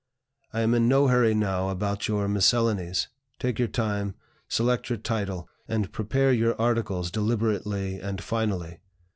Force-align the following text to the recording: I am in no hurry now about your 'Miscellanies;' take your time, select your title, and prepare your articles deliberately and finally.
I 0.51 0.61
am 0.61 0.73
in 0.73 0.87
no 0.87 1.09
hurry 1.09 1.35
now 1.35 1.69
about 1.69 2.07
your 2.07 2.27
'Miscellanies;' 2.27 3.07
take 3.37 3.59
your 3.59 3.67
time, 3.67 4.15
select 4.49 4.89
your 4.89 4.97
title, 4.97 5.47
and 5.67 5.91
prepare 5.91 6.33
your 6.33 6.59
articles 6.59 7.11
deliberately 7.11 7.99
and 7.99 8.19
finally. 8.19 8.79